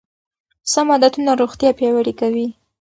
[0.71, 2.47] سم عادتونه روغتیا پیاوړې کوي.